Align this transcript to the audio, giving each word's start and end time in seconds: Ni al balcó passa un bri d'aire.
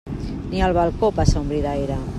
Ni 0.49 0.63
al 0.63 0.73
balcó 0.79 1.11
passa 1.19 1.41
un 1.45 1.51
bri 1.53 1.61
d'aire. 1.69 2.01